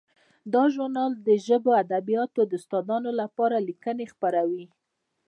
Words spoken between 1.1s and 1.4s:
د